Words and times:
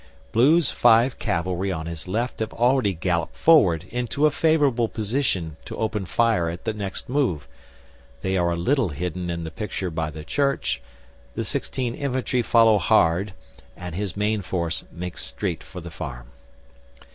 Blue's 0.31 0.71
five 0.71 1.19
cavalry 1.19 1.71
on 1.71 1.85
his 1.85 2.07
left 2.07 2.39
have 2.39 2.53
already 2.53 2.91
galloped 2.95 3.35
forward 3.35 3.83
into 3.91 4.25
a 4.25 4.31
favourable 4.31 4.87
position 4.87 5.57
to 5.65 5.77
open 5.77 6.05
fire 6.07 6.49
at 6.49 6.65
the 6.65 6.73
next 6.73 7.07
move 7.07 7.47
they 8.23 8.35
are 8.35 8.49
a 8.49 8.55
little 8.55 8.89
hidden 8.89 9.29
in 9.29 9.43
the 9.43 9.51
picture 9.51 9.91
by 9.91 10.09
the 10.09 10.23
church; 10.23 10.81
the 11.35 11.45
sixteen 11.45 11.93
infantry 11.93 12.41
follow 12.41 12.79
hard, 12.79 13.35
and 13.77 13.93
his 13.93 14.17
main 14.17 14.41
force 14.41 14.85
makes 14.91 15.23
straight 15.23 15.61
for 15.61 15.81
the 15.81 15.91
farm. 15.91 16.29